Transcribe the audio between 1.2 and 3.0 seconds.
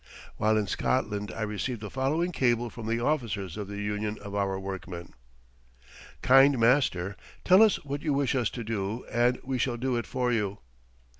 I received the following cable from the